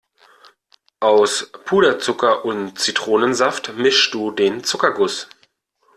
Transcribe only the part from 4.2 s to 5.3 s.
den Zuckerguss.